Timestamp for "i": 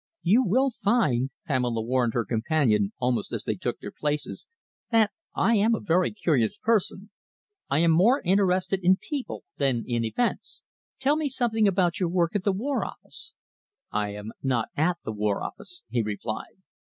5.35-5.53, 7.69-7.77, 13.91-14.15